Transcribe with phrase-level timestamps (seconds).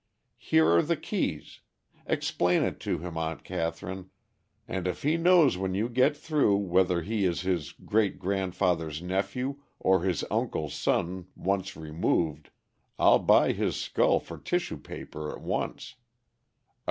[0.39, 1.59] Here are the keys.
[2.07, 4.09] Explain it to him, Aunt Catherine,
[4.67, 9.61] and if he knows when you get through whether he is his great grandfather's nephew
[9.79, 12.49] or his uncle's son once removed,
[12.97, 15.93] I'll buy his skull for tissue paper at once.